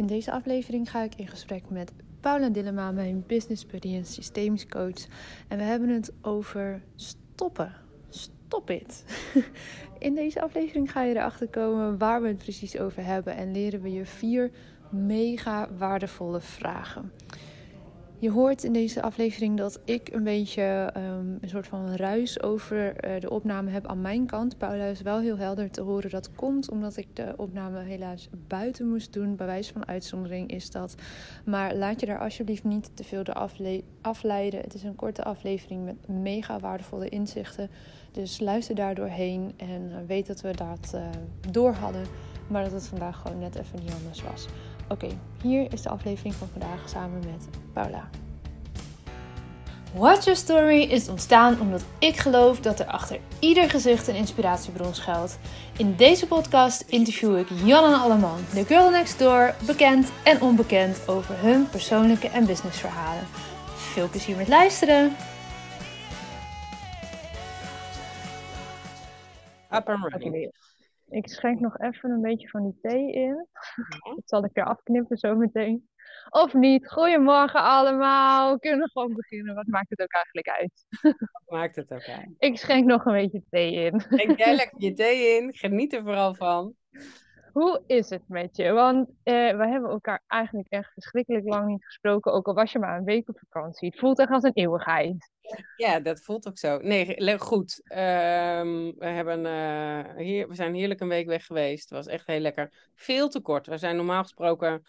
In 0.00 0.06
deze 0.06 0.32
aflevering 0.32 0.90
ga 0.90 1.02
ik 1.02 1.14
in 1.14 1.28
gesprek 1.28 1.70
met 1.70 1.92
Paula 2.20 2.48
Dillema, 2.48 2.90
mijn 2.90 3.24
business 3.26 3.66
buddy 3.66 3.94
en 3.94 4.04
systemisch 4.04 4.66
coach. 4.66 5.06
En 5.48 5.58
we 5.58 5.64
hebben 5.64 5.88
het 5.88 6.12
over 6.22 6.82
stoppen. 6.94 7.74
Stop 8.08 8.70
it. 8.70 9.04
In 9.98 10.14
deze 10.14 10.40
aflevering 10.40 10.92
ga 10.92 11.02
je 11.02 11.14
erachter 11.14 11.48
komen 11.48 11.98
waar 11.98 12.22
we 12.22 12.28
het 12.28 12.38
precies 12.38 12.78
over 12.78 13.04
hebben 13.04 13.36
en 13.36 13.52
leren 13.52 13.80
we 13.80 13.92
je 13.92 14.06
vier 14.06 14.50
mega 14.90 15.68
waardevolle 15.78 16.40
vragen. 16.40 17.12
Je 18.20 18.30
hoort 18.30 18.64
in 18.64 18.72
deze 18.72 19.02
aflevering 19.02 19.58
dat 19.58 19.80
ik 19.84 20.08
een 20.12 20.24
beetje 20.24 20.92
um, 20.96 21.38
een 21.40 21.48
soort 21.48 21.66
van 21.66 21.94
ruis 21.94 22.42
over 22.42 23.04
uh, 23.04 23.20
de 23.20 23.30
opname 23.30 23.70
heb 23.70 23.86
aan 23.86 24.00
mijn 24.00 24.26
kant. 24.26 24.58
Paula 24.58 24.84
is 24.84 25.00
wel 25.00 25.20
heel 25.20 25.36
helder 25.36 25.70
te 25.70 25.80
horen. 25.80 26.10
Dat 26.10 26.30
komt 26.34 26.70
omdat 26.70 26.96
ik 26.96 27.06
de 27.12 27.34
opname 27.36 27.82
helaas 27.82 28.28
buiten 28.48 28.88
moest 28.88 29.12
doen. 29.12 29.36
Bij 29.36 29.46
wijze 29.46 29.72
van 29.72 29.88
uitzondering 29.88 30.50
is 30.50 30.70
dat. 30.70 30.94
Maar 31.44 31.74
laat 31.74 32.00
je 32.00 32.06
daar 32.06 32.18
alsjeblieft 32.18 32.64
niet 32.64 32.90
te 32.94 33.04
veel 33.04 33.22
afleiden. 34.00 34.60
Het 34.60 34.74
is 34.74 34.82
een 34.82 34.96
korte 34.96 35.24
aflevering 35.24 35.84
met 35.84 36.08
mega 36.08 36.58
waardevolle 36.58 37.08
inzichten. 37.08 37.70
Dus 38.12 38.40
luister 38.40 38.74
daar 38.74 38.94
doorheen 38.94 39.52
en 39.56 40.06
weet 40.06 40.26
dat 40.26 40.40
we 40.40 40.56
dat 40.56 40.92
uh, 40.94 41.02
door 41.50 41.72
hadden. 41.72 42.04
Maar 42.48 42.62
dat 42.62 42.72
het 42.72 42.86
vandaag 42.86 43.16
gewoon 43.16 43.38
net 43.38 43.54
even 43.54 43.78
niet 43.82 43.94
anders 43.94 44.22
was. 44.22 44.48
Oké, 44.90 45.04
okay, 45.04 45.18
hier 45.42 45.72
is 45.72 45.82
de 45.82 45.88
aflevering 45.88 46.34
van 46.34 46.48
vandaag 46.48 46.88
samen 46.88 47.18
met 47.18 47.48
Paula. 47.72 48.08
Watch 49.94 50.24
Your 50.24 50.38
Story 50.38 50.82
is 50.82 51.08
ontstaan 51.08 51.60
omdat 51.60 51.84
ik 51.98 52.16
geloof 52.16 52.60
dat 52.60 52.80
er 52.80 52.86
achter 52.86 53.20
ieder 53.38 53.70
gezicht 53.70 54.08
een 54.08 54.14
inspiratiebron 54.14 54.94
schuilt. 54.94 55.38
In 55.76 55.96
deze 55.96 56.26
podcast 56.26 56.80
interview 56.80 57.38
ik 57.38 57.46
Jan 57.64 57.84
en 57.84 58.00
Alleman, 58.00 58.38
de 58.54 58.64
girl 58.64 58.90
next 58.90 59.18
door, 59.18 59.54
bekend 59.66 60.12
en 60.24 60.40
onbekend 60.40 61.08
over 61.08 61.38
hun 61.38 61.68
persoonlijke 61.68 62.28
en 62.28 62.46
businessverhalen. 62.46 63.26
Veel 63.74 64.08
plezier 64.08 64.36
met 64.36 64.48
luisteren! 64.48 65.16
Up 69.72 69.88
and 69.88 70.12
running. 70.12 70.52
Ik 71.10 71.28
schenk 71.28 71.60
nog 71.60 71.78
even 71.78 72.10
een 72.10 72.20
beetje 72.20 72.48
van 72.48 72.62
die 72.62 72.78
thee 72.82 73.12
in. 73.12 73.46
Dat 74.02 74.22
zal 74.24 74.44
ik 74.44 74.56
er 74.56 74.64
afknippen 74.64 75.16
zo 75.16 75.36
meteen. 75.36 75.88
Of 76.30 76.54
niet. 76.54 76.88
Goedemorgen 76.88 77.62
allemaal. 77.62 78.52
We 78.52 78.58
kunnen 78.58 78.90
gewoon 78.90 79.14
beginnen. 79.14 79.54
Wat 79.54 79.66
maakt 79.66 79.90
het 79.90 80.00
ook 80.00 80.12
eigenlijk 80.12 80.48
uit? 80.48 80.86
Wat 81.00 81.58
maakt 81.58 81.76
het 81.76 81.92
ook 81.92 82.08
uit? 82.08 82.34
Ik 82.38 82.58
schenk 82.58 82.86
nog 82.86 83.04
een 83.04 83.12
beetje 83.12 83.42
thee 83.50 83.72
in. 83.72 84.00
Schenk 84.00 84.38
jij 84.38 84.54
lekker 84.54 84.82
je 84.82 84.92
thee 84.92 85.36
in. 85.36 85.54
Geniet 85.54 85.92
er 85.92 86.02
vooral 86.02 86.34
van. 86.34 86.74
Hoe 87.52 87.82
is 87.86 88.10
het 88.10 88.22
met 88.28 88.56
je? 88.56 88.72
Want 88.72 89.08
eh, 89.22 89.56
we 89.56 89.68
hebben 89.68 89.90
elkaar 89.90 90.22
eigenlijk 90.26 90.68
echt 90.68 90.92
verschrikkelijk 90.92 91.48
lang 91.48 91.66
niet 91.66 91.84
gesproken. 91.84 92.32
Ook 92.32 92.46
al 92.46 92.54
was 92.54 92.72
je 92.72 92.78
maar 92.78 92.98
een 92.98 93.04
week 93.04 93.28
op 93.28 93.38
vakantie. 93.38 93.88
Het 93.88 93.98
voelt 93.98 94.18
echt 94.18 94.30
als 94.30 94.42
een 94.42 94.54
eeuwigheid. 94.54 95.30
Ja, 95.76 96.00
dat 96.00 96.20
voelt 96.20 96.48
ook 96.48 96.58
zo. 96.58 96.78
Nee, 96.78 97.38
goed. 97.38 97.80
Um, 97.84 98.94
we, 98.98 99.06
hebben, 99.06 99.44
uh, 99.44 100.16
hier, 100.16 100.48
we 100.48 100.54
zijn 100.54 100.74
heerlijk 100.74 101.00
een 101.00 101.08
week 101.08 101.26
weg 101.26 101.46
geweest. 101.46 101.88
Het 101.88 101.98
was 101.98 102.06
echt 102.06 102.26
heel 102.26 102.40
lekker. 102.40 102.90
Veel 102.94 103.28
te 103.28 103.40
kort. 103.40 103.66
We 103.66 103.78
zijn 103.78 103.96
normaal 103.96 104.22
gesproken... 104.22 104.82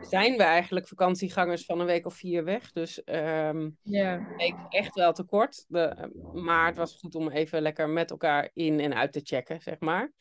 Zijn 0.00 0.36
we 0.36 0.42
eigenlijk 0.42 0.88
vakantiegangers 0.88 1.64
van 1.64 1.80
een 1.80 1.86
week 1.86 2.06
of 2.06 2.14
vier 2.14 2.44
weg. 2.44 2.72
Dus 2.72 3.02
um, 3.04 3.76
yeah. 3.82 4.22
echt 4.68 4.94
wel 4.94 5.12
te 5.12 5.22
kort. 5.22 5.64
De, 5.68 6.10
maar 6.32 6.66
het 6.66 6.76
was 6.76 6.96
goed 6.96 7.14
om 7.14 7.30
even 7.30 7.62
lekker 7.62 7.88
met 7.88 8.10
elkaar 8.10 8.50
in 8.52 8.80
en 8.80 8.94
uit 8.94 9.12
te 9.12 9.20
checken, 9.22 9.60
zeg 9.60 9.80
maar. 9.80 10.12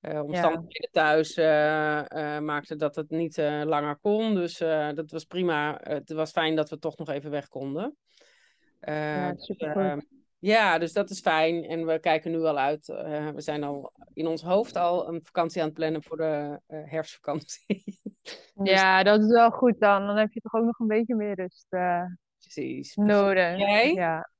Uh, 0.00 0.22
omstandigheden 0.22 0.88
ja. 0.92 1.00
thuis 1.02 1.36
uh, 1.36 1.44
uh, 1.44 2.38
maakte 2.38 2.76
dat 2.76 2.96
het 2.96 3.10
niet 3.10 3.36
langer 3.64 3.96
kon. 3.96 4.34
Dus 4.34 4.58
dat 4.94 5.10
was 5.10 5.24
prima. 5.24 5.80
het 5.82 6.12
was 6.12 6.30
fijn 6.30 6.56
dat 6.56 6.70
we 6.70 6.78
toch 6.78 6.96
nog 6.96 7.08
even 7.08 7.30
weg 7.30 7.48
konden. 7.48 7.96
Ja, 8.86 9.32
dus, 9.32 9.44
super 9.44 10.02
ja, 10.38 10.78
dus 10.78 10.92
dat 10.92 11.10
is 11.10 11.20
fijn. 11.20 11.64
En 11.64 11.86
we 11.86 11.98
kijken 11.98 12.30
nu 12.30 12.42
al 12.42 12.58
uit. 12.58 12.86
we 13.34 13.40
zijn 13.40 13.62
al 13.64 13.92
in 14.12 14.26
ons 14.26 14.42
hoofd 14.42 14.76
al 14.76 15.08
een 15.08 15.24
vakantie 15.24 15.60
aan 15.60 15.66
het 15.66 15.76
plannen 15.76 16.02
voor 16.02 16.16
de 16.16 16.60
herfstvakantie. 16.68 17.84
dus... 18.54 18.70
Ja, 18.70 19.02
dat 19.02 19.20
is 19.20 19.28
wel 19.28 19.50
goed 19.50 19.80
dan. 19.80 20.06
Dan 20.06 20.16
heb 20.16 20.32
je 20.32 20.40
toch 20.40 20.54
ook 20.54 20.64
nog 20.64 20.78
een 20.78 20.86
beetje 20.86 21.14
meer 21.14 21.34
rust 21.34 21.66
precies, 21.68 22.94
precies. 22.94 22.96
nodig. 22.96 23.58
Jij? 23.58 23.92
Ja. 23.92 24.30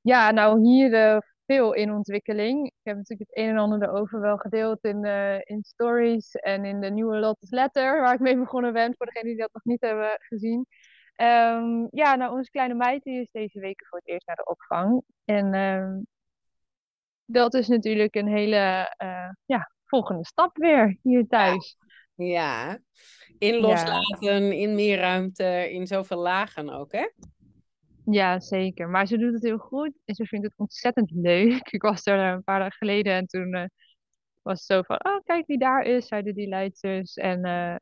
ja, 0.00 0.30
nou 0.30 0.60
hier 0.60 1.22
veel 1.46 1.72
in 1.72 1.92
ontwikkeling. 1.92 2.66
Ik 2.66 2.80
heb 2.82 2.96
natuurlijk 2.96 3.30
het 3.30 3.38
een 3.38 3.48
en 3.48 3.58
ander 3.58 3.82
erover 3.82 4.20
wel 4.20 4.36
gedeeld 4.36 4.84
in, 4.84 5.04
uh, 5.04 5.34
in 5.34 5.62
stories 5.62 6.34
en 6.34 6.64
in 6.64 6.80
de 6.80 6.90
nieuwe 6.90 7.16
Lotus 7.16 7.50
Letter, 7.50 8.00
waar 8.00 8.14
ik 8.14 8.20
mee 8.20 8.36
begonnen 8.36 8.72
ben, 8.72 8.94
voor 8.96 9.06
degenen 9.06 9.28
die 9.28 9.40
dat 9.40 9.52
nog 9.52 9.64
niet 9.64 9.80
hebben 9.80 10.16
gezien. 10.18 10.66
Um, 11.22 11.88
ja, 11.90 12.14
nou, 12.14 12.36
onze 12.36 12.50
kleine 12.50 12.74
meid 12.74 13.02
die 13.02 13.20
is 13.20 13.28
deze 13.30 13.60
week 13.60 13.86
voor 13.86 13.98
het 13.98 14.08
eerst 14.08 14.26
naar 14.26 14.36
de 14.36 14.44
opvang. 14.44 15.02
En 15.24 15.54
um, 15.54 16.06
dat 17.24 17.54
is 17.54 17.68
natuurlijk 17.68 18.14
een 18.14 18.28
hele 18.28 18.94
uh, 19.02 19.30
ja, 19.44 19.70
volgende 19.84 20.24
stap 20.24 20.56
weer 20.56 20.98
hier 21.02 21.26
thuis. 21.26 21.76
Ja, 22.14 22.78
in 23.38 23.54
loslaten, 23.54 24.44
ja. 24.44 24.56
in 24.56 24.74
meer 24.74 24.98
ruimte, 24.98 25.72
in 25.72 25.86
zoveel 25.86 26.18
lagen 26.18 26.70
ook, 26.70 26.92
hè? 26.92 27.10
Ja, 28.04 28.40
zeker. 28.40 28.88
Maar 28.88 29.06
ze 29.06 29.18
doet 29.18 29.32
het 29.32 29.42
heel 29.42 29.58
goed 29.58 29.98
en 30.04 30.14
ze 30.14 30.26
vindt 30.26 30.46
het 30.46 30.54
ontzettend 30.56 31.10
leuk. 31.10 31.68
Ik 31.70 31.82
was 31.82 32.06
er 32.06 32.18
een 32.18 32.44
paar 32.44 32.58
dagen 32.58 32.76
geleden 32.76 33.12
en 33.12 33.26
toen 33.26 33.54
uh, 33.54 33.64
was 34.42 34.58
het 34.58 34.68
zo 34.68 34.82
van, 34.82 35.04
oh 35.04 35.20
kijk 35.24 35.46
wie 35.46 35.58
daar 35.58 35.82
is, 35.82 36.06
zeiden 36.06 36.34
die 36.34 36.48
leidsters. 36.48 37.14
En 37.14 37.46
uh, 37.46 37.76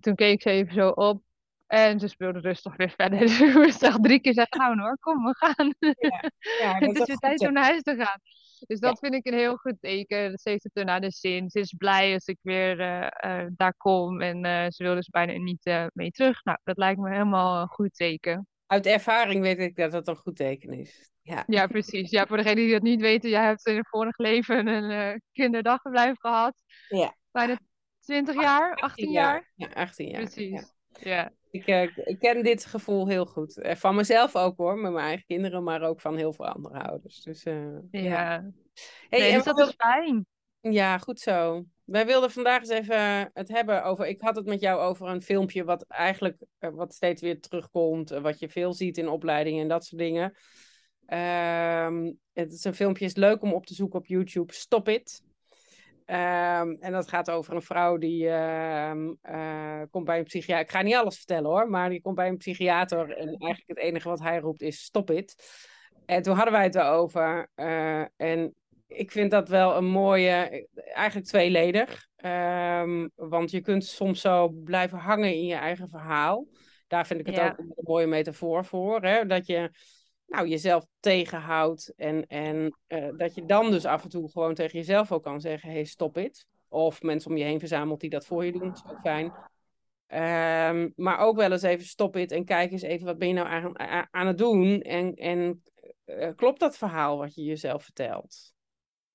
toen 0.00 0.14
keek 0.14 0.42
ze 0.42 0.50
even 0.50 0.74
zo 0.74 0.88
op 0.88 1.22
en 1.66 2.00
ze 2.00 2.08
speelde 2.08 2.40
rustig 2.40 2.76
weer 2.76 2.90
verder. 2.96 3.18
Dus 3.26 3.40
ik 3.40 3.54
moest 3.54 3.82
echt 3.82 4.02
drie 4.02 4.20
keer 4.20 4.34
zeggen, 4.34 4.58
nou 4.58 4.80
hoor, 4.80 4.98
kom 5.00 5.24
we 5.24 5.34
gaan. 5.36 5.74
Ja, 5.78 6.30
ja, 6.60 6.78
het 6.86 6.98
is 6.98 7.06
weer 7.06 7.16
tijd 7.16 7.40
om 7.40 7.52
naar 7.52 7.64
huis 7.64 7.82
te 7.82 7.94
gaan. 7.96 8.20
Dus 8.66 8.80
dat 8.80 8.98
ja. 9.00 9.08
vind 9.08 9.14
ik 9.14 9.32
een 9.32 9.38
heel 9.38 9.56
goed 9.56 9.76
teken. 9.80 10.38
Ze 10.38 10.50
heeft 10.50 10.62
het 10.62 10.76
er 10.76 10.84
naar 10.84 11.00
de 11.00 11.10
zin. 11.10 11.50
Ze 11.50 11.58
is 11.58 11.74
blij 11.78 12.12
als 12.12 12.26
ik 12.26 12.38
weer 12.42 12.80
uh, 12.80 13.46
daar 13.56 13.74
kom 13.76 14.20
en 14.20 14.72
ze 14.72 14.82
wil 14.82 14.94
dus 14.94 15.08
bijna 15.08 15.32
niet 15.32 15.90
mee 15.92 16.10
terug. 16.10 16.44
Nou, 16.44 16.58
dat 16.64 16.76
lijkt 16.76 17.00
me 17.00 17.10
helemaal 17.10 17.60
een 17.60 17.68
goed 17.68 17.94
teken 17.94 18.46
uit 18.66 18.86
ervaring 18.86 19.40
weet 19.40 19.58
ik 19.58 19.76
dat 19.76 19.92
dat 19.92 20.08
een 20.08 20.16
goed 20.16 20.36
teken 20.36 20.72
is. 20.72 21.10
Ja, 21.22 21.44
ja 21.46 21.66
precies. 21.66 22.10
Ja, 22.10 22.26
voor 22.26 22.36
degenen 22.36 22.56
die 22.56 22.72
dat 22.72 22.82
niet 22.82 23.00
weten, 23.00 23.30
jij 23.30 23.44
hebt 23.44 23.66
in 23.66 23.76
een 23.76 23.86
vorig 23.86 24.18
leven 24.18 24.66
een 24.66 25.22
kinderdagverblijf 25.32 26.18
gehad. 26.18 26.62
Ja. 26.88 27.16
Bijna 27.30 27.58
20 28.00 28.34
jaar, 28.34 28.74
18 28.74 29.10
jaar? 29.10 29.52
Ja, 29.54 29.68
18 29.68 30.08
jaar. 30.08 30.22
Precies. 30.22 30.74
Ja. 30.92 31.32
Ja. 31.64 31.80
Ik, 31.80 31.96
uh, 31.96 32.06
ik, 32.06 32.18
ken 32.18 32.42
dit 32.42 32.64
gevoel 32.64 33.08
heel 33.08 33.26
goed. 33.26 33.58
Uh, 33.58 33.74
van 33.74 33.94
mezelf 33.94 34.36
ook 34.36 34.56
hoor, 34.56 34.78
met 34.78 34.92
mijn 34.92 35.06
eigen 35.06 35.26
kinderen, 35.26 35.62
maar 35.62 35.82
ook 35.82 36.00
van 36.00 36.16
heel 36.16 36.32
veel 36.32 36.46
andere 36.46 36.82
ouders. 36.82 37.22
Dus, 37.22 37.42
ja. 37.42 37.80
ja. 37.90 38.50
Hey, 39.08 39.20
nee, 39.20 39.32
dus 39.32 39.44
dat 39.44 39.58
is 39.58 39.74
fijn. 39.76 40.26
Ja, 40.60 40.98
goed 40.98 41.20
zo. 41.20 41.64
Wij 41.84 42.06
wilden 42.06 42.30
vandaag 42.30 42.60
eens 42.60 42.68
even 42.68 43.30
het 43.32 43.48
hebben 43.48 43.84
over. 43.84 44.06
Ik 44.06 44.20
had 44.20 44.36
het 44.36 44.46
met 44.46 44.60
jou 44.60 44.80
over 44.80 45.08
een 45.08 45.22
filmpje 45.22 45.64
wat 45.64 45.82
eigenlijk 45.82 46.36
wat 46.58 46.94
steeds 46.94 47.22
weer 47.22 47.40
terugkomt. 47.40 48.10
Wat 48.10 48.38
je 48.38 48.48
veel 48.48 48.72
ziet 48.72 48.98
in 48.98 49.08
opleidingen 49.08 49.62
en 49.62 49.68
dat 49.68 49.84
soort 49.84 50.00
dingen. 50.00 50.24
Um, 51.08 52.18
het 52.32 52.52
is 52.52 52.64
een 52.64 52.74
filmpje, 52.74 53.04
is 53.04 53.14
leuk 53.14 53.42
om 53.42 53.52
op 53.52 53.66
te 53.66 53.74
zoeken 53.74 53.98
op 53.98 54.06
YouTube. 54.06 54.52
Stop 54.52 54.88
it. 54.88 55.22
Um, 56.10 56.76
en 56.80 56.92
dat 56.92 57.08
gaat 57.08 57.30
over 57.30 57.54
een 57.54 57.62
vrouw 57.62 57.96
die 57.96 58.24
uh, 58.24 58.92
komt 59.90 60.04
bij 60.04 60.18
een 60.18 60.24
psychiater. 60.24 60.64
Ik 60.64 60.70
ga 60.70 60.82
niet 60.82 60.94
alles 60.94 61.16
vertellen 61.16 61.50
hoor, 61.50 61.70
maar 61.70 61.88
die 61.90 62.00
komt 62.00 62.14
bij 62.14 62.28
een 62.28 62.36
psychiater. 62.36 63.10
En 63.10 63.26
eigenlijk 63.26 63.64
het 63.66 63.78
enige 63.78 64.08
wat 64.08 64.20
hij 64.20 64.38
roept 64.38 64.62
is: 64.62 64.82
stop 64.82 65.10
it. 65.10 65.34
En 66.04 66.22
toen 66.22 66.34
hadden 66.34 66.52
wij 66.52 66.64
het 66.64 66.74
erover. 66.74 67.50
Uh, 67.56 68.04
en 68.16 68.54
ik 68.86 69.10
vind 69.10 69.30
dat 69.30 69.48
wel 69.48 69.76
een 69.76 69.86
mooie, 69.86 70.66
eigenlijk 70.74 71.26
tweeledig. 71.26 72.06
Um, 72.24 73.10
want 73.14 73.50
je 73.50 73.60
kunt 73.60 73.84
soms 73.84 74.20
zo 74.20 74.48
blijven 74.48 74.98
hangen 74.98 75.34
in 75.34 75.46
je 75.46 75.54
eigen 75.54 75.88
verhaal. 75.88 76.46
Daar 76.86 77.06
vind 77.06 77.20
ik 77.20 77.26
het 77.26 77.34
ja. 77.34 77.48
ook 77.48 77.58
een 77.58 77.74
mooie 77.76 78.06
metafoor 78.06 78.64
voor. 78.64 79.02
Hè? 79.02 79.26
Dat 79.26 79.46
je 79.46 79.70
nou, 80.26 80.48
jezelf 80.48 80.86
tegenhoudt. 81.00 81.92
En, 81.96 82.26
en 82.26 82.78
uh, 82.88 83.08
dat 83.16 83.34
je 83.34 83.44
dan 83.44 83.70
dus 83.70 83.84
af 83.84 84.02
en 84.02 84.08
toe 84.08 84.30
gewoon 84.30 84.54
tegen 84.54 84.78
jezelf 84.78 85.12
ook 85.12 85.22
kan 85.22 85.40
zeggen: 85.40 85.70
hey, 85.70 85.84
stop 85.84 86.18
it. 86.18 86.46
Of 86.68 87.02
mensen 87.02 87.30
om 87.30 87.36
je 87.36 87.44
heen 87.44 87.58
verzamelt 87.58 88.00
die 88.00 88.10
dat 88.10 88.26
voor 88.26 88.44
je 88.44 88.52
doen. 88.52 88.68
Dat 88.68 88.82
is 88.84 88.90
ook 88.90 89.00
fijn. 89.00 89.32
Um, 90.08 90.92
maar 90.96 91.18
ook 91.18 91.36
wel 91.36 91.52
eens 91.52 91.62
even 91.62 91.86
stop 91.86 92.16
it 92.16 92.32
en 92.32 92.44
kijk 92.44 92.72
eens 92.72 92.82
even 92.82 93.06
wat 93.06 93.18
ben 93.18 93.28
je 93.28 93.34
nou 93.34 93.48
aan, 93.48 94.08
aan 94.10 94.26
het 94.26 94.38
doen. 94.38 94.80
En, 94.80 95.14
en 95.14 95.62
uh, 96.06 96.28
klopt 96.36 96.60
dat 96.60 96.76
verhaal 96.76 97.18
wat 97.18 97.34
je 97.34 97.42
jezelf 97.42 97.84
vertelt? 97.84 98.52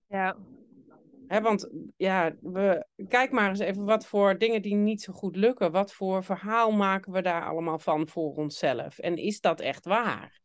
Ja. 0.08 0.38
Want 1.28 1.70
ja, 1.98 2.36
we, 2.42 2.86
kijk 3.08 3.32
maar 3.32 3.50
eens 3.50 3.60
even 3.60 3.86
wat 3.86 4.06
voor 4.06 4.38
dingen 4.38 4.62
die 4.62 4.76
niet 4.76 5.02
zo 5.02 5.14
goed 5.14 5.36
lukken. 5.36 5.72
Wat 5.72 5.94
voor 5.94 6.24
verhaal 6.24 6.72
maken 6.72 7.12
we 7.12 7.22
daar 7.22 7.46
allemaal 7.46 7.80
van 7.80 8.08
voor 8.08 8.36
onszelf? 8.36 9.00
En 9.00 9.16
is 9.16 9.42
dat 9.42 9.60
echt 9.60 9.86
waar? 9.86 10.41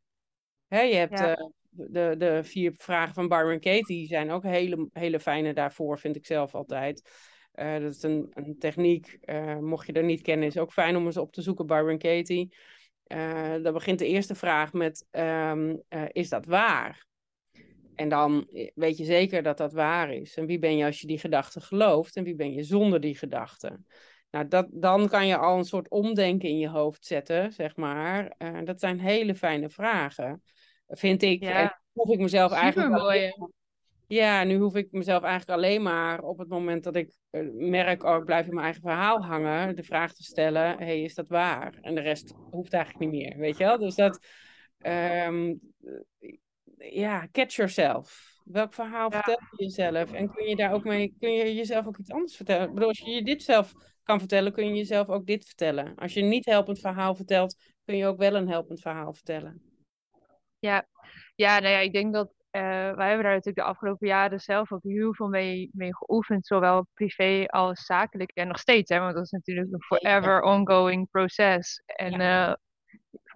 He, 0.69 0.81
je 0.81 0.95
hebt 0.95 1.19
ja. 1.19 1.39
uh, 1.39 1.47
de, 1.71 2.15
de 2.19 2.45
vier 2.45 2.73
vragen 2.77 3.15
van 3.15 3.29
Byron 3.29 3.61
Katie, 3.61 3.85
die 3.87 4.07
zijn 4.07 4.31
ook 4.31 4.43
hele, 4.43 4.89
hele 4.93 5.21
fijne 5.21 5.53
daarvoor, 5.53 5.99
vind 5.99 6.17
ik 6.17 6.27
zelf 6.27 6.55
altijd. 6.55 7.11
dat 7.53 7.95
is 7.95 8.03
een, 8.03 8.31
een 8.35 8.59
techniek, 8.59 9.19
mocht 9.61 9.87
je 9.87 9.93
dat 9.93 10.05
niet 10.05 10.23
kennen, 10.23 10.47
is 10.47 10.59
ook 10.59 10.73
fijn 10.73 10.97
om 10.97 11.07
eens 11.07 11.17
op 11.17 11.33
te 11.33 11.43
zoeken, 11.43 11.67
Byron 11.67 11.99
Katie. 11.99 12.55
dan 13.63 13.73
begint 13.73 13.99
de 13.99 14.07
eerste 14.07 14.35
vraag 14.35 14.73
met, 14.73 15.07
ehm, 15.11 15.77
is 16.13 16.29
dat 16.29 16.47
waar? 16.47 17.07
En 17.97 18.09
dan 18.09 18.47
weet 18.75 18.97
je 18.97 19.05
zeker 19.05 19.43
dat 19.43 19.59
dat 19.59 19.73
waar 19.73 20.13
is. 20.13 20.37
En 20.37 20.47
wie 20.47 20.59
ben 20.59 20.77
je 20.77 20.85
als 20.85 21.01
je 21.01 21.07
die 21.07 21.19
gedachte 21.19 21.61
gelooft 21.61 22.17
en 22.17 22.25
wie 22.25 22.35
ben 22.35 22.53
je 22.53 22.63
zonder 22.63 23.01
die 23.01 23.17
gedachte? 23.17 23.79
Nou, 24.31 24.49
dat, 24.49 24.67
dan 24.71 25.09
kan 25.09 25.27
je 25.27 25.37
al 25.37 25.59
een 25.59 25.65
soort 25.65 25.89
omdenken 25.89 26.49
in 26.49 26.59
je 26.59 26.69
hoofd 26.69 27.07
zetten, 27.07 27.53
zeg 27.53 27.77
maar. 27.77 28.35
Uh, 28.39 28.59
dat 28.65 28.81
zijn 28.81 29.01
hele 29.01 29.35
fijne 29.35 29.71
vragen, 29.71 30.43
vind 30.89 31.23
ik. 31.23 31.43
Ja. 31.43 31.63
En 31.63 31.81
hoef 31.93 32.11
ik 32.11 32.19
mezelf 32.19 32.53
eigenlijk. 32.53 32.91
Mooi. 32.91 33.33
Ja, 34.09 34.45
nu 34.45 34.57
hoef 34.57 34.75
ik 34.75 34.89
mezelf 34.91 35.23
eigenlijk 35.23 35.59
alleen 35.59 35.83
maar 35.83 36.23
op 36.23 36.39
het 36.39 36.49
moment 36.49 36.85
dat 36.85 36.97
ik 36.97 37.15
uh, 37.31 37.49
merk, 37.53 38.05
oh, 38.05 38.17
ik 38.17 38.25
blijf 38.25 38.47
in 38.47 38.53
mijn 38.53 38.65
eigen 38.65 38.83
verhaal 38.83 39.25
hangen, 39.25 39.77
de 39.77 39.83
vraag 39.83 40.13
te 40.13 40.23
stellen: 40.23 40.79
hey, 40.79 41.03
is 41.03 41.15
dat 41.15 41.29
waar? 41.29 41.79
En 41.81 41.95
de 41.95 42.01
rest 42.01 42.35
hoeft 42.51 42.73
eigenlijk 42.73 43.13
niet 43.13 43.23
meer, 43.23 43.37
weet 43.39 43.57
je 43.57 43.65
wel? 43.65 43.79
Dus 43.79 43.95
dat. 43.95 44.27
Um, 44.79 45.61
ja, 46.79 47.29
catch 47.33 47.57
yourself. 47.57 48.35
Welk 48.45 48.73
verhaal 48.73 49.11
vertel 49.11 49.41
je 49.51 49.65
jezelf? 49.65 50.13
En 50.13 50.33
kun 50.33 50.49
je 50.49 50.57
daar 50.57 50.73
ook 50.73 50.85
mee, 50.85 51.15
kun 51.19 51.33
je 51.33 51.55
jezelf 51.55 51.87
ook 51.87 51.99
iets 51.99 52.11
anders 52.11 52.37
vertellen? 52.37 52.69
Ik 52.69 52.75
bedoel, 52.75 52.89
als 52.89 52.99
je 52.99 53.11
je 53.11 53.23
dit 53.23 53.43
zelf 53.43 53.73
kan 54.03 54.19
vertellen, 54.19 54.53
kun 54.53 54.69
je 54.69 54.75
jezelf 54.75 55.09
ook 55.09 55.27
dit 55.27 55.45
vertellen. 55.45 55.95
Als 55.95 56.15
je 56.15 56.21
een 56.21 56.29
niet 56.29 56.45
helpend 56.45 56.79
verhaal 56.79 57.15
vertelt, 57.15 57.57
kun 57.85 57.97
je 57.97 58.07
ook 58.07 58.19
wel 58.19 58.35
een 58.35 58.49
helpend 58.49 58.81
verhaal 58.81 59.13
vertellen. 59.13 59.63
Ja, 60.67 60.87
ja, 61.35 61.59
nou 61.59 61.73
ja, 61.73 61.79
ik 61.79 61.93
denk 61.93 62.13
dat 62.13 62.27
uh, 62.29 62.63
wij 62.95 63.07
hebben 63.07 63.25
daar 63.25 63.35
natuurlijk 63.35 63.57
de 63.57 63.63
afgelopen 63.63 64.07
jaren 64.07 64.41
zelf 64.41 64.73
ook 64.73 64.83
heel 64.83 65.15
veel 65.15 65.29
mee, 65.29 65.71
mee 65.73 65.97
geoefend, 65.97 66.47
zowel 66.47 66.87
privé 66.95 67.45
als 67.47 67.85
zakelijk. 67.85 68.31
En 68.31 68.49
nog 68.49 68.59
steeds, 68.59 68.91
hè, 68.91 68.99
want 68.99 69.15
dat 69.15 69.25
is 69.25 69.31
natuurlijk 69.31 69.73
een 69.73 69.83
forever 69.83 70.43
ongoing 70.43 71.11
proces. 71.11 71.83
En 71.87 72.21
uh, 72.21 72.53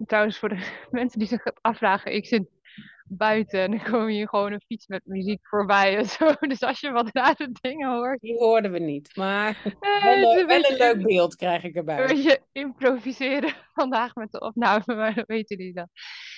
trouwens, 0.05 0.39
voor 0.39 0.49
de 0.49 0.77
mensen 0.91 1.19
die 1.19 1.27
zich 1.27 1.43
afvragen, 1.61 2.13
ik 2.13 2.25
zit 2.25 2.49
buiten 3.17 3.59
en 3.59 3.71
dan 3.71 3.83
kom 3.83 4.09
je 4.09 4.29
gewoon 4.29 4.51
een 4.51 4.63
fiets 4.65 4.87
met 4.87 5.05
muziek 5.05 5.47
voorbij 5.47 5.97
en 5.97 6.05
zo. 6.05 6.33
Dus 6.39 6.61
als 6.61 6.79
je 6.79 6.91
wat 6.91 7.09
rare 7.13 7.49
dingen 7.61 7.89
hoort. 7.89 8.19
Die 8.19 8.37
hoorden 8.37 8.71
we 8.71 8.79
niet, 8.79 9.15
maar 9.15 9.61
wel, 10.03 10.39
een, 10.39 10.47
wel 10.47 10.63
een 10.63 10.77
leuk 10.77 11.03
beeld 11.03 11.35
krijg 11.35 11.63
ik 11.63 11.75
erbij. 11.75 12.01
Een 12.01 12.07
beetje 12.07 12.41
improviseren 12.51 13.53
vandaag 13.73 14.15
met 14.15 14.31
de 14.31 14.39
opname, 14.39 14.83
maar 14.85 15.13
dat 15.13 15.27
weten 15.27 15.57
die 15.57 15.73
dan. 15.73 15.87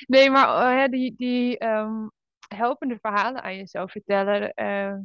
Nee, 0.07 0.29
maar 0.29 0.77
uh, 0.83 0.87
die, 0.87 1.13
die 1.17 1.65
um, 1.65 2.11
helpende 2.47 2.97
verhalen 3.01 3.43
aan 3.43 3.55
jezelf 3.55 3.91
vertellen. 3.91 4.51
Uh, 4.55 4.95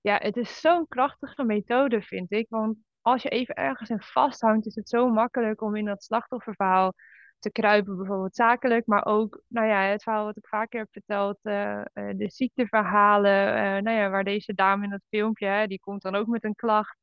ja, 0.00 0.18
het 0.22 0.36
is 0.36 0.60
zo'n 0.60 0.88
krachtige 0.88 1.44
methode, 1.44 2.02
vind 2.02 2.32
ik. 2.32 2.46
Want 2.48 2.76
als 3.00 3.22
je 3.22 3.28
even 3.28 3.54
ergens 3.54 3.90
in 3.90 4.00
vasthangt, 4.00 4.66
is 4.66 4.74
het 4.74 4.88
zo 4.88 5.08
makkelijk 5.08 5.62
om 5.62 5.76
in 5.76 5.84
dat 5.84 6.04
slachtofferverhaal 6.04 6.94
te 7.42 7.50
kruipen, 7.50 7.96
bijvoorbeeld 7.96 8.34
zakelijk, 8.34 8.86
maar 8.86 9.04
ook 9.04 9.42
nou 9.48 9.66
ja, 9.66 9.82
het 9.82 10.02
verhaal 10.02 10.24
wat 10.24 10.36
ik 10.36 10.46
vaker 10.46 10.80
heb 10.80 10.88
verteld, 10.90 11.38
uh, 11.42 11.80
uh, 11.94 12.10
de 12.16 12.30
ziekteverhalen, 12.30 13.48
uh, 13.48 13.82
nou 13.82 13.96
ja, 13.96 14.10
waar 14.10 14.24
deze 14.24 14.54
dame 14.54 14.84
in 14.84 14.90
dat 14.90 15.04
filmpje, 15.08 15.46
hè, 15.46 15.66
die 15.66 15.80
komt 15.80 16.02
dan 16.02 16.14
ook 16.14 16.26
met 16.26 16.44
een 16.44 16.54
klacht 16.54 16.96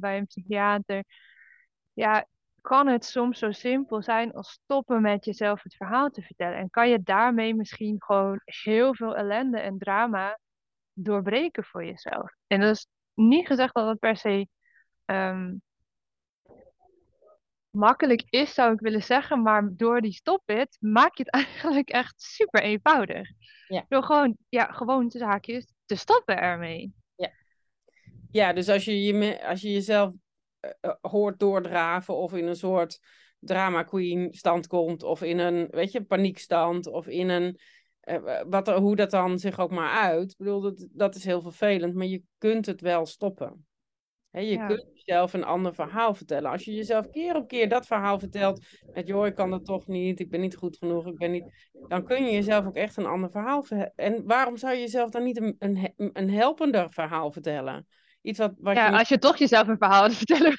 bij 0.00 0.18
een 0.18 0.26
psychiater. 0.26 1.04
Ja, 1.92 2.26
kan 2.60 2.86
het 2.86 3.04
soms 3.04 3.38
zo 3.38 3.50
simpel 3.52 4.02
zijn 4.02 4.32
als 4.32 4.50
stoppen 4.50 5.02
met 5.02 5.24
jezelf 5.24 5.62
het 5.62 5.76
verhaal 5.76 6.10
te 6.10 6.22
vertellen? 6.22 6.58
En 6.58 6.70
kan 6.70 6.88
je 6.88 7.02
daarmee 7.02 7.54
misschien 7.54 7.96
gewoon 7.98 8.40
heel 8.44 8.94
veel 8.94 9.16
ellende 9.16 9.60
en 9.60 9.78
drama 9.78 10.38
doorbreken 10.92 11.64
voor 11.64 11.84
jezelf? 11.84 12.34
En 12.46 12.60
dat 12.60 12.74
is 12.74 12.86
niet 13.14 13.46
gezegd 13.46 13.74
dat 13.74 13.88
het 13.88 13.98
per 13.98 14.16
se 14.16 14.48
um, 15.04 15.62
makkelijk 17.78 18.24
is, 18.30 18.54
zou 18.54 18.72
ik 18.72 18.80
willen 18.80 19.02
zeggen. 19.02 19.42
Maar 19.42 19.70
door 19.76 20.00
die 20.00 20.12
stop-it 20.12 20.76
maak 20.80 21.16
je 21.16 21.22
het 21.22 21.32
eigenlijk 21.40 21.88
echt 21.88 22.22
super 22.22 22.62
eenvoudig. 22.62 23.30
Ja. 23.68 23.84
Door 23.88 24.02
gewoon, 24.02 24.36
ja, 24.48 24.64
gewoon 24.64 25.08
de 25.08 25.18
zaakjes 25.18 25.72
te 25.84 25.96
stoppen 25.96 26.38
ermee. 26.38 26.92
Ja, 27.14 27.30
ja 28.30 28.52
dus 28.52 28.68
als 28.68 28.84
je, 28.84 29.02
je, 29.02 29.46
als 29.46 29.60
je 29.60 29.72
jezelf 29.72 30.12
uh, 30.60 30.92
hoort 31.00 31.38
doordraven 31.38 32.16
of 32.16 32.34
in 32.34 32.46
een 32.46 32.56
soort 32.56 33.00
drama 33.38 33.82
queen 33.82 34.32
stand 34.32 34.66
komt 34.66 35.02
of 35.02 35.22
in 35.22 35.38
een, 35.38 35.66
weet 35.70 35.92
je, 35.92 36.04
paniekstand 36.04 36.86
of 36.86 37.06
in 37.06 37.28
een, 37.28 37.58
uh, 38.04 38.42
wat 38.48 38.68
hoe 38.68 38.96
dat 38.96 39.10
dan 39.10 39.38
zich 39.38 39.58
ook 39.58 39.70
maar 39.70 39.90
uit. 39.90 40.30
Ik 40.30 40.36
bedoel, 40.38 40.60
dat, 40.60 40.86
dat 40.92 41.14
is 41.14 41.24
heel 41.24 41.42
vervelend, 41.42 41.94
maar 41.94 42.06
je 42.06 42.22
kunt 42.38 42.66
het 42.66 42.80
wel 42.80 43.06
stoppen 43.06 43.67
je 44.46 44.66
kunt 44.66 44.86
jezelf 44.94 45.32
een 45.32 45.44
ander 45.44 45.74
verhaal 45.74 46.14
vertellen. 46.14 46.50
Als 46.50 46.64
je 46.64 46.74
jezelf 46.74 47.10
keer 47.10 47.36
op 47.36 47.48
keer 47.48 47.68
dat 47.68 47.86
verhaal 47.86 48.18
vertelt, 48.18 48.66
met 48.92 49.06
joh, 49.06 49.26
ik 49.26 49.34
kan 49.34 49.50
dat 49.50 49.64
toch 49.64 49.86
niet, 49.86 50.20
ik 50.20 50.30
ben 50.30 50.40
niet 50.40 50.56
goed 50.56 50.76
genoeg, 50.76 51.06
ik 51.06 51.18
ben 51.18 51.30
niet, 51.30 51.70
dan 51.88 52.04
kun 52.04 52.24
je 52.24 52.32
jezelf 52.32 52.66
ook 52.66 52.76
echt 52.76 52.96
een 52.96 53.06
ander 53.06 53.30
verhaal 53.30 53.62
vertellen. 53.62 53.92
En 53.96 54.26
waarom 54.26 54.56
zou 54.56 54.74
je 54.74 54.80
jezelf 54.80 55.10
dan 55.10 55.22
niet 55.22 55.40
een, 55.40 55.56
een, 55.58 55.92
een 56.12 56.30
helpender 56.30 56.90
verhaal 56.90 57.32
vertellen? 57.32 57.86
Iets 58.22 58.38
wat, 58.38 58.54
wat 58.58 58.76
ja, 58.76 58.90
je... 58.90 58.98
als 58.98 59.08
je 59.08 59.18
toch 59.18 59.36
jezelf 59.36 59.68
een 59.68 59.78
verhaal 59.78 60.10
vertellen 60.10 60.56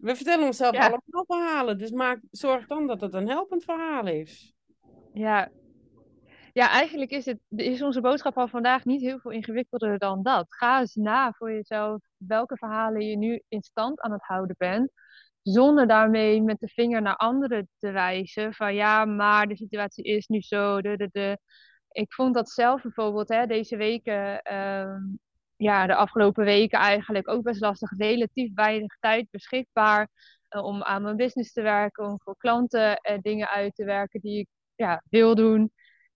We 0.00 0.16
vertellen 0.16 0.46
onszelf 0.46 0.76
allemaal 0.76 1.24
verhalen, 1.26 1.78
dus 1.78 1.90
maak, 1.90 2.20
zorg 2.30 2.66
dan 2.66 2.86
dat 2.86 3.00
het 3.00 3.14
een 3.14 3.28
helpend 3.28 3.64
verhaal 3.64 4.06
is. 4.06 4.54
Ja, 5.12 5.50
ja, 6.52 6.70
eigenlijk 6.70 7.10
is, 7.10 7.24
het, 7.24 7.38
is 7.48 7.82
onze 7.82 8.00
boodschap 8.00 8.32
van 8.32 8.48
vandaag 8.48 8.84
niet 8.84 9.00
heel 9.00 9.18
veel 9.18 9.30
ingewikkelder 9.30 9.98
dan 9.98 10.22
dat. 10.22 10.54
Ga 10.54 10.80
eens 10.80 10.94
na 10.94 11.32
voor 11.32 11.52
jezelf 11.52 12.02
welke 12.16 12.56
verhalen 12.56 13.06
je 13.06 13.16
nu 13.16 13.42
in 13.48 13.62
stand 13.62 14.00
aan 14.00 14.12
het 14.12 14.22
houden 14.22 14.54
bent. 14.58 14.90
Zonder 15.42 15.86
daarmee 15.86 16.42
met 16.42 16.60
de 16.60 16.68
vinger 16.68 17.02
naar 17.02 17.16
anderen 17.16 17.68
te 17.78 17.90
wijzen. 17.90 18.54
Van 18.54 18.74
ja, 18.74 19.04
maar 19.04 19.48
de 19.48 19.56
situatie 19.56 20.04
is 20.04 20.26
nu 20.26 20.40
zo. 20.40 20.80
De, 20.80 20.96
de, 20.96 21.08
de. 21.12 21.38
Ik 21.90 22.12
vond 22.12 22.34
dat 22.34 22.50
zelf 22.50 22.82
bijvoorbeeld 22.82 23.28
hè, 23.28 23.46
deze 23.46 23.76
weken, 23.76 24.42
ehm, 24.42 25.00
ja, 25.56 25.86
de 25.86 25.94
afgelopen 25.94 26.44
weken 26.44 26.78
eigenlijk 26.78 27.28
ook 27.28 27.42
best 27.42 27.60
lastig. 27.60 27.90
Relatief 27.98 28.54
weinig 28.54 28.96
tijd 29.00 29.26
beschikbaar 29.30 30.08
uh, 30.50 30.64
om 30.64 30.82
aan 30.82 31.02
mijn 31.02 31.16
business 31.16 31.52
te 31.52 31.62
werken. 31.62 32.04
Om 32.04 32.20
voor 32.22 32.36
klanten 32.36 33.00
uh, 33.10 33.18
dingen 33.20 33.48
uit 33.48 33.74
te 33.74 33.84
werken 33.84 34.20
die 34.20 34.38
ik 34.38 34.48
ja, 34.74 35.02
wil 35.10 35.34
doen. 35.34 35.72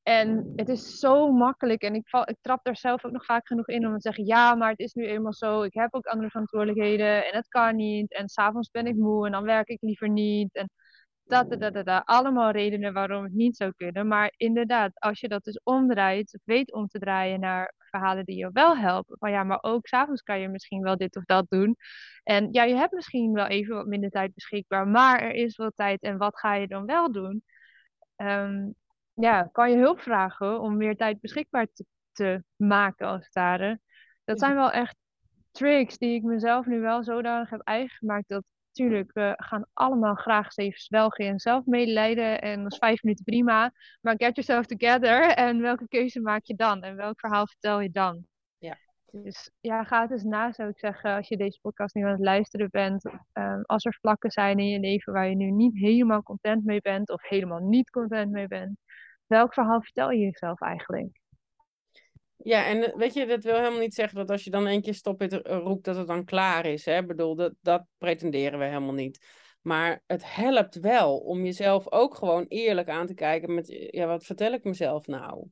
En 0.07 0.53
het 0.57 0.69
is 0.69 0.99
zo 0.99 1.33
makkelijk. 1.33 1.83
En 1.83 1.95
ik, 1.95 2.09
val, 2.09 2.29
ik 2.29 2.37
trap 2.41 2.65
daar 2.65 2.77
zelf 2.77 3.05
ook 3.05 3.13
nog 3.13 3.25
vaak 3.25 3.47
genoeg 3.47 3.69
in 3.69 3.87
om 3.87 3.95
te 3.95 4.01
zeggen: 4.01 4.25
ja, 4.27 4.55
maar 4.55 4.71
het 4.71 4.79
is 4.79 4.93
nu 4.93 5.07
eenmaal 5.07 5.33
zo. 5.33 5.63
Ik 5.63 5.75
heb 5.75 5.95
ook 5.95 6.07
andere 6.07 6.31
verantwoordelijkheden 6.31 7.27
en 7.27 7.37
het 7.37 7.49
kan 7.49 7.77
niet. 7.77 8.13
En 8.13 8.29
s'avonds 8.29 8.71
ben 8.71 8.87
ik 8.87 8.97
moe 8.97 9.27
en 9.27 9.33
dan 9.33 9.45
werk 9.45 9.69
ik 9.69 9.81
liever 9.81 10.09
niet. 10.09 10.55
En 10.55 10.71
dat, 11.25 11.51
dat, 11.51 11.75
dat, 11.75 11.87
dat. 11.87 12.03
Allemaal 12.05 12.51
redenen 12.51 12.93
waarom 12.93 13.23
het 13.25 13.33
niet 13.33 13.57
zou 13.57 13.73
kunnen. 13.77 14.09
Maar 14.09 14.33
inderdaad, 14.37 15.01
als 15.01 15.21
je 15.21 15.29
dat 15.29 15.45
dus 15.45 15.61
omdraait, 15.63 16.39
weet 16.45 16.73
om 16.73 16.87
te 16.87 16.99
draaien 16.99 17.41
naar 17.41 17.75
verhalen 17.79 18.25
die 18.25 18.37
je 18.37 18.51
wel 18.53 18.77
helpen. 18.77 19.17
Van 19.19 19.31
ja, 19.31 19.45
maar 19.45 19.59
ook 19.61 19.87
s'avonds 19.87 20.23
kan 20.23 20.41
je 20.41 20.49
misschien 20.49 20.83
wel 20.83 20.97
dit 20.97 21.17
of 21.17 21.25
dat 21.25 21.47
doen. 21.49 21.77
En 22.23 22.49
ja, 22.53 22.63
je 22.65 22.75
hebt 22.77 22.93
misschien 22.93 23.33
wel 23.33 23.47
even 23.47 23.75
wat 23.75 23.87
minder 23.87 24.11
tijd 24.11 24.35
beschikbaar. 24.35 24.89
Maar 24.89 25.21
er 25.21 25.35
is 25.35 25.57
wel 25.57 25.71
tijd. 25.71 26.03
En 26.03 26.19
wat 26.19 26.39
ga 26.39 26.55
je 26.55 26.67
dan 26.69 26.87
wel 26.87 27.13
doen? 27.13 27.43
Um, 28.17 28.75
ja, 29.21 29.49
kan 29.53 29.71
je 29.71 29.77
hulp 29.77 30.01
vragen 30.01 30.61
om 30.61 30.77
meer 30.77 30.97
tijd 30.97 31.21
beschikbaar 31.21 31.67
te, 31.73 31.85
te 32.13 32.45
maken, 32.57 33.07
als 33.07 33.25
het 33.25 33.35
ware. 33.35 33.81
Dat 34.25 34.39
zijn 34.39 34.55
wel 34.55 34.71
echt 34.71 34.97
tricks 35.51 35.99
die 35.99 36.15
ik 36.15 36.23
mezelf 36.23 36.67
nu 36.67 36.81
wel 36.81 37.05
zodanig 37.05 37.51
heb 37.51 37.61
eigen 37.61 37.97
gemaakt. 37.97 38.29
Dat 38.29 38.45
natuurlijk, 38.69 39.13
we 39.13 39.35
gaan 39.37 39.67
allemaal 39.73 40.15
graag 40.15 40.57
even 40.57 40.81
zwelgen 40.81 41.27
en 41.27 41.39
zelf 41.39 41.65
medelijden. 41.65 42.41
En 42.41 42.63
dat 42.63 42.73
is 42.73 42.79
vijf 42.79 43.03
minuten 43.03 43.25
prima. 43.25 43.73
Maar 44.01 44.15
get 44.17 44.35
yourself 44.37 44.67
together. 44.67 45.23
En 45.23 45.61
welke 45.61 45.89
keuze 45.89 46.21
maak 46.21 46.45
je 46.45 46.55
dan? 46.55 46.83
En 46.83 46.97
welk 46.97 47.21
verhaal 47.21 47.47
vertel 47.47 47.81
je 47.81 47.91
dan? 47.91 48.27
Ja. 48.59 48.79
Dus 49.11 49.51
ja, 49.61 49.85
ga 49.85 50.03
het 50.03 50.11
eens 50.11 50.25
na, 50.25 50.53
zou 50.53 50.69
ik 50.69 50.79
zeggen, 50.79 51.15
als 51.15 51.29
je 51.29 51.37
deze 51.37 51.59
podcast 51.63 51.95
nu 51.95 52.03
aan 52.03 52.11
het 52.11 52.21
luisteren 52.21 52.71
bent. 52.71 53.05
Um, 53.05 53.63
als 53.63 53.85
er 53.85 53.97
vlakken 54.01 54.31
zijn 54.31 54.59
in 54.59 54.69
je 54.69 54.81
leven 54.81 55.13
waar 55.13 55.29
je 55.29 55.37
nu 55.37 55.51
niet 55.51 55.75
helemaal 55.75 56.23
content 56.23 56.65
mee 56.65 56.81
bent, 56.81 57.11
of 57.11 57.29
helemaal 57.29 57.61
niet 57.61 57.91
content 57.91 58.31
mee 58.31 58.49
bent 58.49 58.79
welk 59.27 59.55
verhaal 59.55 59.81
vertel 59.81 60.11
je 60.11 60.25
jezelf 60.25 60.61
eigenlijk? 60.61 61.21
Ja, 62.37 62.67
en 62.67 62.93
eh, 62.93 62.97
weet 62.97 63.15
je, 63.15 63.27
dat 63.27 63.45
wil 63.45 63.57
helemaal 63.57 63.81
niet 63.81 63.95
zeggen 63.95 64.17
dat 64.17 64.31
als 64.31 64.45
je 64.45 64.51
dan 64.51 64.67
één 64.67 64.83
keer 64.83 64.95
stop 64.95 65.23
eh, 65.23 65.59
roept, 65.59 65.85
dat 65.85 65.97
het 65.97 66.07
dan 66.07 66.25
klaar 66.25 66.67
is. 66.67 66.85
Hè? 66.85 66.99
Ik 66.99 67.07
bedoel, 67.07 67.35
dat, 67.35 67.55
dat 67.61 67.85
pretenderen 67.99 68.59
we 68.59 68.65
helemaal 68.65 68.93
niet. 68.93 69.27
Maar 69.63 70.03
het 70.07 70.35
helpt 70.35 70.75
wel 70.81 71.19
om 71.19 71.45
jezelf 71.45 71.93
ook 71.93 72.15
gewoon 72.15 72.45
eerlijk 72.49 72.89
aan 72.89 73.07
te 73.07 73.15
kijken 73.15 73.55
met, 73.55 73.89
ja, 73.91 74.07
wat 74.07 74.25
vertel 74.25 74.53
ik 74.53 74.65
mezelf 74.65 75.07
nou? 75.07 75.47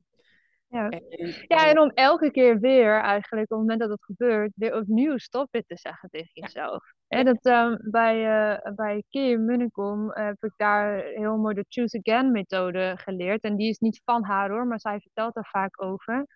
Ja. 0.75 0.89
En, 0.89 1.03
ja, 1.47 1.67
en 1.69 1.79
om 1.79 1.89
elke 1.89 2.31
keer 2.31 2.59
weer 2.59 2.99
eigenlijk, 3.01 3.51
op 3.51 3.57
het 3.57 3.67
moment 3.67 3.79
dat 3.79 3.89
het 3.89 4.03
gebeurt, 4.03 4.51
weer 4.55 4.75
opnieuw 4.75 5.17
stop 5.17 5.47
te 5.51 5.63
zeggen 5.77 6.09
tegen 6.09 6.29
jezelf. 6.33 6.83
Ja. 7.07 7.17
En 7.17 7.25
dat, 7.25 7.45
um, 7.45 7.77
bij, 7.91 8.17
uh, 8.17 8.73
bij 8.75 9.03
Kim 9.09 9.45
Munnekom 9.45 10.11
heb 10.11 10.43
ik 10.43 10.53
daar 10.55 11.03
heel 11.03 11.37
mooi 11.37 11.55
de 11.55 11.65
Choose 11.67 11.99
Again 12.03 12.31
methode 12.31 12.93
geleerd. 12.97 13.43
En 13.43 13.55
die 13.55 13.69
is 13.69 13.79
niet 13.79 14.01
van 14.03 14.23
haar 14.23 14.49
hoor, 14.49 14.67
maar 14.67 14.79
zij 14.79 14.99
vertelt 14.99 15.33
daar 15.33 15.49
vaak 15.51 15.83
over. 15.83 16.27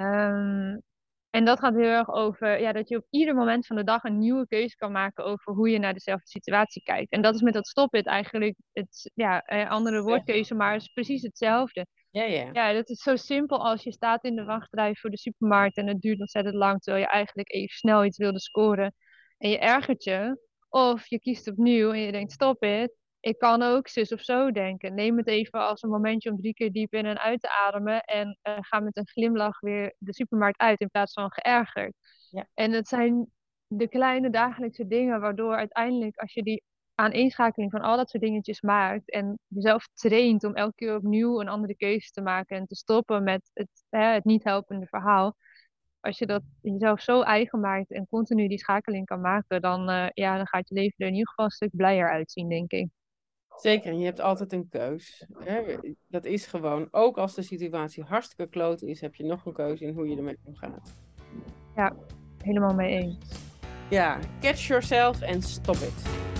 Um, 0.00 0.82
En 1.30 1.44
dat 1.44 1.58
gaat 1.58 1.74
heel 1.74 1.84
erg 1.84 2.10
over 2.10 2.60
ja, 2.60 2.72
dat 2.72 2.88
je 2.88 2.96
op 2.96 3.06
ieder 3.10 3.34
moment 3.34 3.66
van 3.66 3.76
de 3.76 3.84
dag 3.84 4.04
een 4.04 4.18
nieuwe 4.18 4.46
keuze 4.46 4.76
kan 4.76 4.92
maken 4.92 5.24
over 5.24 5.52
hoe 5.52 5.70
je 5.70 5.78
naar 5.78 5.94
dezelfde 5.94 6.28
situatie 6.28 6.82
kijkt. 6.82 7.12
En 7.12 7.22
dat 7.22 7.34
is 7.34 7.40
met 7.40 7.54
dat 7.54 7.66
stop-it 7.66 8.06
eigenlijk 8.06 8.56
het, 8.72 9.10
ja, 9.14 9.42
eh, 9.42 9.70
andere 9.70 10.02
woordkeuze, 10.02 10.54
maar 10.54 10.72
het 10.72 10.82
is 10.82 10.88
precies 10.88 11.22
hetzelfde. 11.22 11.86
Ja, 12.10 12.22
ja. 12.22 12.48
Ja, 12.52 12.72
dat 12.72 12.88
is 12.88 13.02
zo 13.02 13.16
simpel 13.16 13.64
als 13.64 13.82
je 13.82 13.92
staat 13.92 14.24
in 14.24 14.36
de 14.36 14.44
wachtrij 14.44 14.94
voor 14.94 15.10
de 15.10 15.18
supermarkt 15.18 15.76
en 15.76 15.86
het 15.86 16.00
duurt 16.00 16.20
ontzettend 16.20 16.54
lang 16.54 16.80
terwijl 16.80 17.04
je 17.04 17.10
eigenlijk 17.10 17.52
even 17.52 17.76
snel 17.76 18.04
iets 18.04 18.18
wilde 18.18 18.40
scoren 18.40 18.94
en 19.38 19.50
je 19.50 19.58
ergert 19.58 20.04
je. 20.04 20.38
Of 20.68 21.06
je 21.06 21.20
kiest 21.20 21.48
opnieuw 21.48 21.92
en 21.92 22.00
je 22.00 22.12
denkt 22.12 22.32
stop 22.32 22.62
it. 22.62 22.94
Ik 23.20 23.38
kan 23.38 23.62
ook 23.62 23.88
zus 23.88 24.12
of 24.12 24.20
zo 24.22 24.50
denken. 24.50 24.94
Neem 24.94 25.16
het 25.16 25.26
even 25.26 25.60
als 25.60 25.82
een 25.82 25.90
momentje 25.90 26.30
om 26.30 26.36
drie 26.36 26.54
keer 26.54 26.72
diep 26.72 26.94
in 26.94 27.06
en 27.06 27.18
uit 27.18 27.40
te 27.40 27.50
ademen. 27.66 28.00
En 28.00 28.38
uh, 28.42 28.56
ga 28.60 28.80
met 28.80 28.96
een 28.96 29.08
glimlach 29.08 29.60
weer 29.60 29.94
de 29.98 30.14
supermarkt 30.14 30.60
uit 30.60 30.80
in 30.80 30.90
plaats 30.90 31.12
van 31.12 31.32
geërgerd. 31.32 31.94
Ja. 32.30 32.46
En 32.54 32.72
het 32.72 32.88
zijn 32.88 33.32
de 33.66 33.88
kleine 33.88 34.30
dagelijkse 34.30 34.86
dingen 34.86 35.20
waardoor 35.20 35.56
uiteindelijk 35.56 36.16
als 36.16 36.32
je 36.34 36.42
die 36.42 36.62
aaneenschakeling 37.00 37.70
van 37.70 37.80
al 37.80 37.96
dat 37.96 38.10
soort 38.10 38.22
dingetjes 38.22 38.60
maakt 38.60 39.10
en 39.10 39.38
jezelf 39.46 39.88
traint 39.94 40.44
om 40.44 40.54
elke 40.54 40.74
keer 40.74 40.96
opnieuw 40.96 41.40
een 41.40 41.48
andere 41.48 41.76
keuze 41.76 42.10
te 42.10 42.20
maken 42.20 42.56
en 42.56 42.66
te 42.66 42.74
stoppen 42.74 43.22
met 43.22 43.50
het, 43.52 43.68
hè, 43.88 44.04
het 44.04 44.24
niet 44.24 44.44
helpende 44.44 44.86
verhaal. 44.86 45.36
Als 46.00 46.18
je 46.18 46.26
dat 46.26 46.42
jezelf 46.60 47.00
zo 47.00 47.22
eigen 47.22 47.60
maakt 47.60 47.90
en 47.90 48.06
continu 48.08 48.48
die 48.48 48.58
schakeling 48.58 49.06
kan 49.06 49.20
maken, 49.20 49.60
dan, 49.60 49.90
uh, 49.90 50.06
ja, 50.12 50.36
dan 50.36 50.46
gaat 50.46 50.68
je 50.68 50.74
leven 50.74 50.94
er 50.96 51.06
in 51.06 51.12
ieder 51.12 51.28
geval 51.28 51.44
een 51.44 51.50
stuk 51.50 51.76
blijer 51.76 52.10
uitzien, 52.10 52.48
denk 52.48 52.70
ik. 52.70 52.88
Zeker, 53.56 53.90
en 53.90 53.98
je 53.98 54.04
hebt 54.04 54.20
altijd 54.20 54.52
een 54.52 54.68
keus. 54.68 55.26
Hè? 55.38 55.76
Dat 56.06 56.24
is 56.24 56.46
gewoon, 56.46 56.88
ook 56.90 57.18
als 57.18 57.34
de 57.34 57.42
situatie 57.42 58.04
hartstikke 58.04 58.50
kloot 58.50 58.82
is, 58.82 59.00
heb 59.00 59.14
je 59.14 59.24
nog 59.24 59.46
een 59.46 59.52
keuze 59.52 59.84
in 59.84 59.94
hoe 59.94 60.08
je 60.08 60.16
ermee 60.16 60.38
omgaat. 60.44 60.96
Ja, 61.76 61.96
helemaal 62.42 62.74
mee 62.74 62.98
eens. 62.98 63.18
Ja, 63.90 64.18
catch 64.40 64.66
yourself 64.66 65.20
en 65.20 65.42
stop 65.42 65.76
it. 65.76 66.39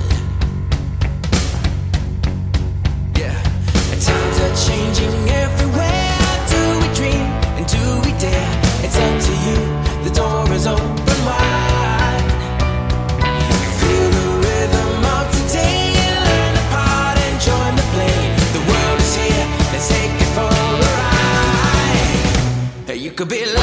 Could 23.21 23.29
be 23.29 23.60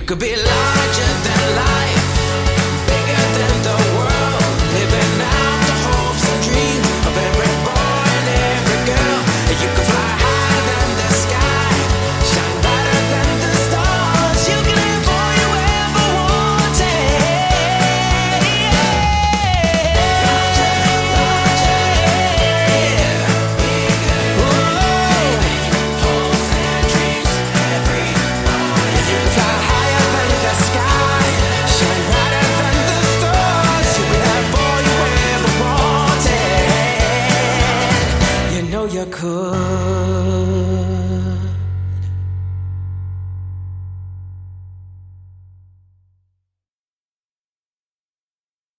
You 0.00 0.06
could 0.06 0.18
be 0.18 0.34
larger 0.34 1.12
than 1.24 1.56
life, 1.56 2.09